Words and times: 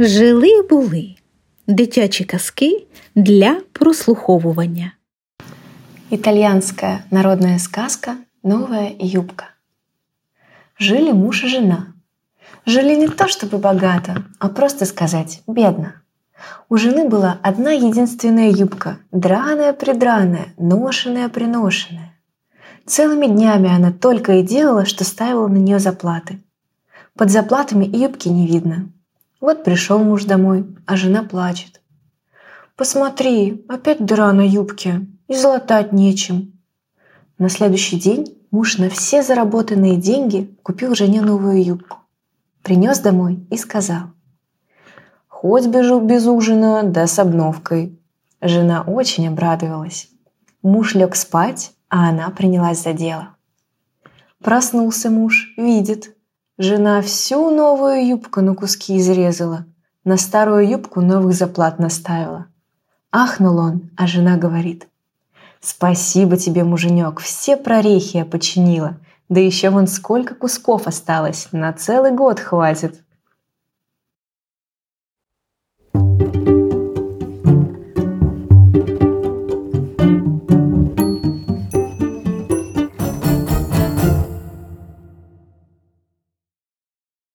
Жили 0.00 0.62
були 0.62 1.14
дитячі 1.66 2.24
казки 2.24 2.86
для 3.14 3.60
прослуховування. 3.72 4.92
Итальянская 6.10 6.98
народная 7.10 7.58
сказка 7.58 8.16
«Новая 8.44 8.92
юбка». 9.00 9.44
Жили 10.80 11.12
муж 11.12 11.44
и 11.44 11.48
жена. 11.48 11.86
Жили 12.66 12.96
не 12.96 13.08
то 13.08 13.24
чтобы 13.24 13.58
богато, 13.58 14.24
а 14.38 14.48
просто 14.48 14.86
сказать 14.86 15.42
бедно. 15.48 15.92
У 16.68 16.76
жены 16.76 17.08
была 17.08 17.38
одна 17.42 17.72
единственная 17.72 18.50
юбка, 18.50 18.98
драная-придраная, 19.12 20.46
ношеная-приношенная. 20.58 22.12
Целыми 22.86 23.26
днями 23.26 23.68
она 23.76 23.90
только 23.90 24.32
и 24.32 24.42
делала, 24.42 24.84
что 24.84 25.04
ставила 25.04 25.48
на 25.48 25.58
нее 25.58 25.80
заплаты. 25.80 26.38
Под 27.16 27.30
заплатами 27.30 27.96
юбки 27.96 28.28
не 28.28 28.46
видно. 28.46 28.92
Вот 29.40 29.62
пришел 29.64 29.98
муж 29.98 30.24
домой, 30.24 30.66
а 30.86 30.96
жена 30.96 31.22
плачет. 31.22 31.80
«Посмотри, 32.76 33.64
опять 33.68 34.04
дыра 34.04 34.32
на 34.32 34.46
юбке, 34.46 35.06
и 35.28 35.34
золотать 35.34 35.92
нечем». 35.92 36.60
На 37.38 37.48
следующий 37.48 37.98
день 37.98 38.36
муж 38.50 38.78
на 38.78 38.88
все 38.88 39.22
заработанные 39.22 39.96
деньги 39.96 40.56
купил 40.62 40.94
жене 40.94 41.20
новую 41.20 41.64
юбку. 41.64 41.98
Принес 42.62 42.98
домой 42.98 43.46
и 43.50 43.56
сказал. 43.56 44.10
«Хоть 45.28 45.66
бежу 45.66 46.00
без 46.00 46.26
ужина, 46.26 46.82
да 46.82 47.06
с 47.06 47.18
обновкой». 47.18 47.98
Жена 48.40 48.82
очень 48.82 49.28
обрадовалась. 49.28 50.08
Муж 50.62 50.94
лег 50.94 51.16
спать, 51.16 51.72
а 51.88 52.08
она 52.08 52.30
принялась 52.30 52.82
за 52.82 52.92
дело. 52.92 53.36
Проснулся 54.42 55.10
муж, 55.10 55.54
видит, 55.56 56.16
Жена 56.60 57.02
всю 57.02 57.50
новую 57.50 58.04
юбку 58.04 58.40
на 58.40 58.52
куски 58.52 58.98
изрезала, 58.98 59.64
на 60.02 60.16
старую 60.16 60.68
юбку 60.68 61.00
новых 61.00 61.32
заплат 61.32 61.78
наставила. 61.78 62.46
Ахнул 63.12 63.58
он, 63.58 63.90
а 63.96 64.08
жена 64.08 64.36
говорит. 64.36 64.88
«Спасибо 65.60 66.36
тебе, 66.36 66.64
муженек, 66.64 67.20
все 67.20 67.56
прорехи 67.56 68.16
я 68.16 68.24
починила, 68.24 68.96
да 69.28 69.38
еще 69.38 69.70
вон 69.70 69.86
сколько 69.86 70.34
кусков 70.34 70.88
осталось, 70.88 71.46
на 71.52 71.72
целый 71.72 72.10
год 72.10 72.40
хватит». 72.40 73.04
thank 75.94 76.48
you 76.48 76.57